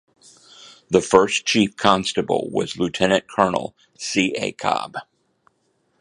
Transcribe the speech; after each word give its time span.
The 0.89 0.99
first 0.99 1.45
Chief 1.45 1.75
Constable 1.77 2.49
was 2.51 2.75
Lieutenant 2.75 3.27
Colonel 3.27 3.75
C. 3.99 4.33
A. 4.35 4.51
Cobbe. 4.51 4.95